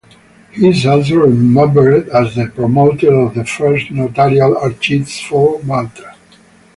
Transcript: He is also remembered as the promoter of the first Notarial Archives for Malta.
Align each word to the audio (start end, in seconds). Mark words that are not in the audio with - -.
He 0.51 0.67
is 0.67 0.83
also 0.87 1.17
remembered 1.17 2.09
as 2.09 2.33
the 2.33 2.47
promoter 2.47 3.13
of 3.13 3.35
the 3.35 3.45
first 3.45 3.91
Notarial 3.91 4.57
Archives 4.57 5.19
for 5.21 5.61
Malta. 5.61 6.15